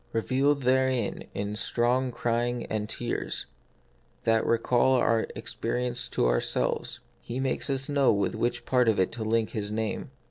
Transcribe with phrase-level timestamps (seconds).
[0.13, 3.45] Revealed therein in strong crying and tears,
[4.23, 8.99] that recall our own experience to ourselves, He makes us know with which part of
[8.99, 10.09] it to link His name.